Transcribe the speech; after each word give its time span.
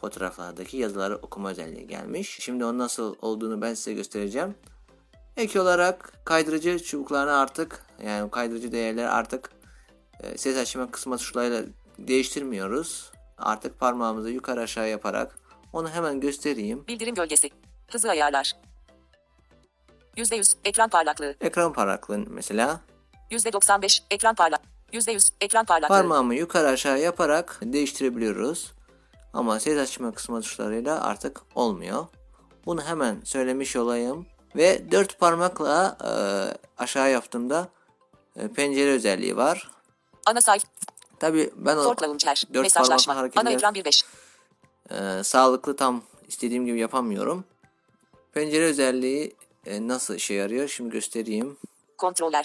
Fotoğraflardaki 0.00 0.76
yazıları 0.76 1.16
okuma 1.16 1.50
özelliği 1.50 1.86
gelmiş. 1.86 2.38
Şimdi 2.40 2.64
onun 2.64 2.78
nasıl 2.78 3.14
olduğunu 3.22 3.62
ben 3.62 3.74
size 3.74 3.92
göstereceğim. 3.92 4.54
Ek 5.36 5.60
olarak 5.60 6.12
kaydırıcı 6.24 6.78
çubuklarını 6.78 7.36
artık 7.36 7.86
yani 8.04 8.30
kaydırıcı 8.30 8.72
değerleri 8.72 9.08
artık 9.08 9.50
ses 10.36 10.56
açma 10.56 10.90
kısma 10.90 11.16
tuşlarıyla 11.16 11.62
değiştirmiyoruz. 11.98 13.12
Artık 13.38 13.80
parmağımızı 13.80 14.30
yukarı 14.30 14.60
aşağı 14.60 14.88
yaparak 14.88 15.38
onu 15.72 15.90
hemen 15.90 16.20
göstereyim. 16.20 16.86
Bildirim 16.88 17.14
gölgesi. 17.14 17.50
Hızı 17.88 18.10
ayarlar. 18.10 18.52
%100 20.16 20.54
ekran 20.64 20.88
parlaklığı. 20.88 21.34
Ekran 21.40 21.72
parlaklığı 21.72 22.18
mesela 22.18 22.80
%95 23.30 24.02
ekran 24.10 24.34
parlak. 24.34 24.60
%100 24.92 25.30
ekran 25.40 25.64
parlaklığı. 25.64 25.94
parmağımı 25.96 26.34
yukarı 26.34 26.68
aşağı 26.68 27.00
yaparak 27.00 27.58
değiştirebiliyoruz. 27.62 28.72
Ama 29.32 29.60
ses 29.60 29.78
açma 29.78 30.12
kısma 30.12 30.40
tuşlarıyla 30.40 31.00
artık 31.04 31.42
olmuyor. 31.54 32.06
Bunu 32.66 32.82
hemen 32.82 33.20
söylemiş 33.24 33.76
olayım. 33.76 34.26
Ve 34.56 34.90
dört 34.90 35.18
parmakla 35.18 35.98
e, 36.04 36.10
aşağı 36.82 37.10
yaptığımda 37.10 37.68
e, 38.36 38.48
pencere 38.48 38.90
özelliği 38.90 39.36
var. 39.36 39.70
Ana 40.26 40.40
sayfa. 40.40 40.68
Tabi 41.18 41.50
ben 41.56 41.74
Sort 41.74 42.02
launcher. 42.02 42.44
dört 42.54 42.62
Mesajlaşma. 42.62 43.14
parmakla 43.14 43.40
Ana 43.40 43.50
ekran 43.50 43.68
hareketleri 43.74 43.94
1.5. 44.90 45.20
e, 45.20 45.24
sağlıklı 45.24 45.76
tam 45.76 46.02
istediğim 46.28 46.66
gibi 46.66 46.78
yapamıyorum. 46.80 47.44
Pencere 48.32 48.64
özelliği 48.64 49.36
e, 49.66 49.88
nasıl 49.88 50.14
işe 50.14 50.34
yarıyor 50.34 50.68
şimdi 50.68 50.90
göstereyim. 50.90 51.58
Kontroller. 51.98 52.44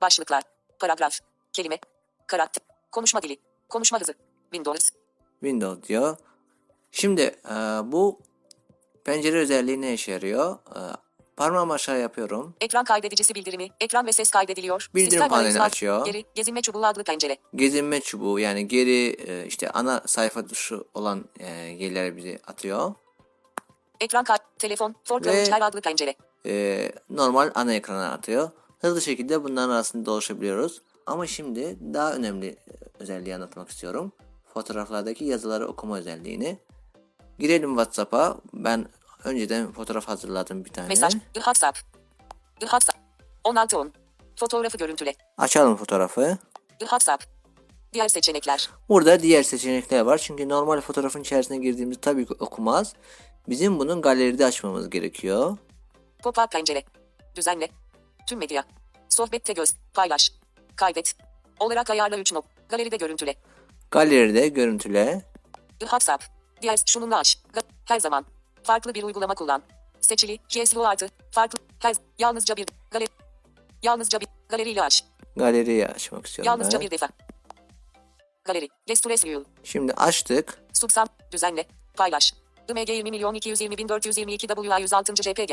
Başlıklar. 0.00 0.42
Paragraf. 0.78 1.18
Kelime. 1.52 1.78
Karakter. 2.26 2.62
Konuşma 2.92 3.22
dili. 3.22 3.38
Konuşma 3.68 4.00
hızı. 4.00 4.14
Windows. 4.42 4.90
Windows 5.40 5.88
diyor. 5.88 6.16
Şimdi 6.92 7.22
e, 7.50 7.54
bu 7.84 8.20
pencere 9.04 9.38
özelliği 9.38 9.80
ne 9.80 9.92
işe 9.94 10.12
yarıyor? 10.12 10.54
E, 10.54 10.80
parmağımı 11.36 11.72
aşağı 11.72 12.00
yapıyorum. 12.00 12.54
Ekran 12.60 12.84
kaydedicisi 12.84 13.34
bildirimi. 13.34 13.68
Ekran 13.80 14.06
ve 14.06 14.12
ses 14.12 14.30
kaydediliyor. 14.30 14.90
Bildirim 14.94 15.10
Sistem 15.10 15.28
paneli 15.28 15.40
arayüzü 15.42 15.58
alt- 15.58 15.66
açıyor. 15.66 16.04
Geri. 16.04 16.24
Gezinme 16.34 16.62
çubuğu 16.62 16.86
adlı 16.86 17.04
pencere. 17.04 17.36
Gezinme 17.54 18.00
çubuğu 18.00 18.38
yani 18.38 18.68
geri 18.68 19.06
e, 19.08 19.46
işte 19.46 19.70
ana 19.70 20.02
sayfa 20.06 20.48
dışı 20.48 20.84
olan 20.94 21.24
e, 21.40 21.46
yerlere 21.54 22.16
bizi 22.16 22.38
atıyor. 22.46 22.94
Ekran 24.00 24.24
kay 24.24 24.38
Telefon. 24.58 24.94
Launcher 25.10 25.60
adlı 25.60 25.80
pencere. 25.80 26.14
E, 26.46 26.92
normal 27.10 27.50
ana 27.54 27.74
ekrana 27.74 28.12
atıyor. 28.12 28.50
Hızlı 28.80 29.00
şekilde 29.00 29.44
bunların 29.44 29.70
arasında 29.70 30.06
dolaşabiliyoruz. 30.06 30.82
Ama 31.06 31.26
şimdi 31.26 31.78
daha 31.94 32.14
önemli 32.14 32.46
e, 32.46 32.56
özelliği 32.98 33.34
anlatmak 33.34 33.68
istiyorum. 33.68 34.12
Fotoğraflardaki 34.54 35.24
yazıları 35.24 35.68
okuma 35.68 35.98
özelliğini. 35.98 36.58
Girelim 37.38 37.70
WhatsApp'a. 37.70 38.36
Ben 38.54 38.86
önceden 39.24 39.72
fotoğraf 39.72 40.08
hazırladım 40.08 40.64
bir 40.64 40.70
tane. 40.70 40.88
Mesaj. 40.88 41.12
WhatsApp. 41.34 41.78
WhatsApp. 42.60 42.98
16 43.44 43.78
10. 43.78 43.92
Fotoğrafı 44.36 44.78
görüntüle. 44.78 45.14
Açalım 45.38 45.76
fotoğrafı. 45.76 46.38
WhatsApp. 46.78 47.24
Diğer 47.92 48.08
seçenekler. 48.08 48.70
Burada 48.88 49.20
diğer 49.20 49.42
seçenekler 49.42 50.00
var. 50.00 50.18
Çünkü 50.18 50.48
normal 50.48 50.80
fotoğrafın 50.80 51.20
içerisine 51.20 51.56
girdiğimizde 51.58 52.00
tabii 52.00 52.26
ki 52.26 52.34
okumaz. 52.40 52.92
Bizim 53.48 53.78
bunun 53.78 54.02
galeride 54.02 54.46
açmamız 54.46 54.90
gerekiyor. 54.90 55.56
Pop-up 56.22 56.50
pencere. 56.52 56.82
Düzenle. 57.34 57.68
Tüm 58.26 58.38
medya. 58.38 58.64
Sohbette 59.08 59.52
göz. 59.52 59.74
Paylaş. 59.94 60.32
Kaydet. 60.76 61.14
Olarak 61.60 61.90
ayarla 61.90 62.18
3 62.18 62.32
nok. 62.32 62.44
Galeride 62.68 62.96
görüntüle. 62.96 63.34
Galeride 63.90 64.48
görüntüle. 64.48 65.22
WhatsApp. 65.78 66.24
Diğer 66.62 66.78
şununla 66.86 67.18
aç. 67.18 67.38
Her 67.84 68.00
zaman. 68.00 68.24
Farklı 68.62 68.94
bir 68.94 69.02
uygulama 69.02 69.34
kullan. 69.34 69.62
Seçili. 70.00 70.38
KSLO 70.38 70.84
artı. 70.84 71.08
Farklı. 71.30 71.58
Her. 71.78 71.96
Yalnızca 72.18 72.56
bir. 72.56 72.66
Galeri. 72.90 73.08
Yalnızca 73.82 74.20
bir. 74.20 74.28
Galeriyle 74.48 74.82
aç. 74.82 75.04
Galeriyi 75.36 75.86
açmak 75.86 76.26
istiyorum 76.26 76.46
Yalnızca 76.46 76.78
ben. 76.80 76.86
bir 76.86 76.90
defa. 76.90 77.08
Galeri. 78.44 78.68
Restores 78.88 79.24
View. 79.24 79.50
Şimdi 79.64 79.92
açtık. 79.92 80.58
Subsam. 80.72 81.08
Düzenle. 81.32 81.64
Paylaş. 81.94 82.34
IMG 82.68 82.88
20 82.88 83.10
milyon 83.10 83.34
220 83.34 83.78
bin 83.78 83.88
422 83.88 84.46
WA 84.46 84.78
106. 84.78 85.14
JPG. 85.22 85.52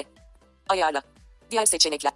Ayarla. 0.69 1.01
Diğer 1.51 1.65
seçenekler. 1.65 2.11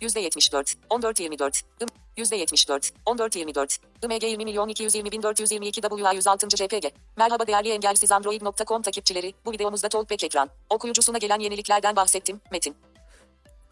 %74, 0.00 0.74
1424, 0.90 1.62
ım, 1.82 1.88
%74, 2.18 2.90
1424, 3.06 3.78
IMG 4.02 4.24
20 4.24 4.44
milyon 4.44 4.68
220 4.68 5.12
bin 5.12 5.22
422 5.22 5.80
WA 5.80 6.12
106. 6.12 6.48
JPG. 6.56 6.92
Merhaba 7.16 7.46
değerli 7.46 7.70
engelsiz 7.70 8.12
Android.com 8.12 8.82
takipçileri, 8.82 9.34
bu 9.44 9.52
videomuzda 9.52 9.88
Talkback 9.88 10.24
ekran, 10.24 10.48
okuyucusuna 10.70 11.18
gelen 11.18 11.40
yeniliklerden 11.40 11.96
bahsettim, 11.96 12.40
Metin. 12.50 12.76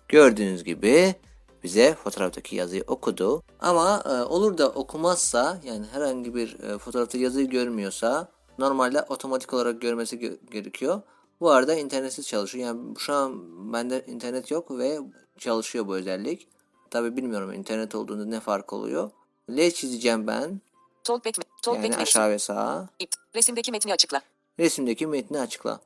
Gördüğünüz 0.08 0.64
gibi 0.64 1.14
bize 1.62 1.94
fotoğraftaki 1.94 2.56
yazıyı 2.56 2.84
okudu. 2.86 3.42
Ama 3.60 4.02
e, 4.06 4.08
olur 4.08 4.58
da 4.58 4.68
okumazsa 4.68 5.60
yani 5.64 5.86
herhangi 5.92 6.34
bir 6.34 6.60
e, 6.60 6.78
fotoğrafta 6.78 7.18
yazıyı 7.18 7.48
görmüyorsa 7.48 8.28
normalde 8.58 9.02
otomatik 9.02 9.54
olarak 9.54 9.80
görmesi 9.80 10.16
ge- 10.16 10.50
gerekiyor. 10.50 11.02
Bu 11.40 11.50
arada 11.50 11.74
internetsiz 11.74 12.26
çalışıyor. 12.26 12.66
Yani 12.66 12.80
şu 12.98 13.12
an 13.12 13.42
bende 13.72 14.04
internet 14.06 14.50
yok 14.50 14.78
ve 14.78 14.98
çalışıyor 15.38 15.86
bu 15.86 15.96
özellik. 15.96 16.48
Tabi 16.96 17.16
bilmiyorum 17.16 17.52
internet 17.52 17.94
olduğunda 17.94 18.24
ne 18.24 18.40
fark 18.40 18.72
oluyor. 18.72 19.10
L 19.50 19.70
çizeceğim 19.70 20.26
ben. 20.26 20.60
Talkback, 21.04 21.36
Talkback 21.62 21.84
Yani 21.84 21.88
metni. 21.88 22.02
aşağı 22.02 22.30
ve 22.30 22.38
sağa. 22.38 22.88
Resimdeki 23.34 23.72
metni 23.72 23.92
açıkla. 23.92 24.20
Resimdeki 24.58 25.06
metni 25.06 25.40
açıkla. 25.40 25.80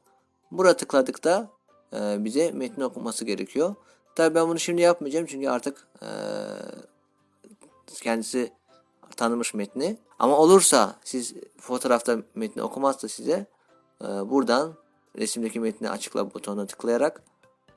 Bura 0.50 0.76
tıkladıkta 0.76 1.48
e, 1.92 2.24
bize 2.24 2.50
metni 2.50 2.84
okuması 2.84 3.24
gerekiyor. 3.24 3.74
Tabii 4.14 4.34
ben 4.34 4.48
bunu 4.48 4.58
şimdi 4.58 4.82
yapmayacağım 4.82 5.26
çünkü 5.26 5.48
artık 5.48 5.86
e, 6.02 6.08
kendisi 8.02 8.52
tanımış 9.16 9.54
metni. 9.54 9.98
Ama 10.18 10.38
olursa 10.38 10.96
siz 11.04 11.34
fotoğrafta 11.58 12.18
metni 12.34 12.62
okumazsa 12.62 13.08
size 13.08 13.46
e, 14.02 14.06
buradan 14.06 14.74
resimdeki 15.18 15.60
metni 15.60 15.90
açıkla 15.90 16.34
butonuna 16.34 16.66
tıklayarak 16.66 17.22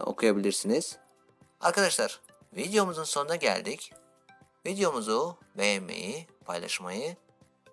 e, 0.01 0.03
okuyabilirsiniz. 0.03 0.97
Arkadaşlar 1.61 2.19
videomuzun 2.55 3.03
sonuna 3.03 3.35
geldik. 3.35 3.93
Videomuzu 4.65 5.37
beğenmeyi, 5.57 6.27
paylaşmayı, 6.45 7.17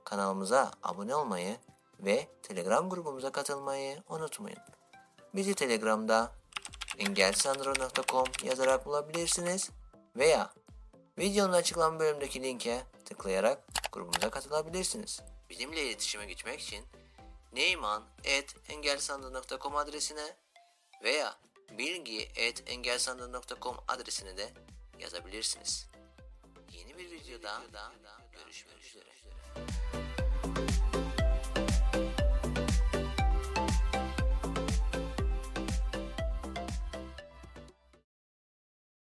kanalımıza 0.04 0.72
abone 0.82 1.14
olmayı 1.14 1.56
ve 2.00 2.28
Telegram 2.42 2.90
grubumuza 2.90 3.32
katılmayı 3.32 4.02
unutmayın. 4.08 4.58
Bizi 5.34 5.54
Telegram'da 5.54 6.32
engelsandro.com 6.98 8.26
yazarak 8.44 8.86
bulabilirsiniz 8.86 9.70
veya 10.16 10.52
videonun 11.18 11.52
açıklama 11.52 12.00
bölümündeki 12.00 12.42
linke 12.42 12.82
tıklayarak 13.04 13.62
grubumuza 13.92 14.30
katılabilirsiniz. 14.30 15.20
Bizimle 15.50 15.86
iletişime 15.86 16.26
geçmek 16.26 16.60
için 16.60 16.84
neyman.engelsandro.com 17.52 19.76
adresine 19.76 20.36
veya 21.02 21.36
bilgi.engelsandro.com 21.78 23.76
adresine 23.88 24.36
de 24.36 24.50
yazabilirsiniz. 24.98 25.88
Yeni 26.72 26.98
bir 26.98 27.10
videoda 27.10 27.62
görüşmek 28.32 28.84
üzere. 28.86 29.19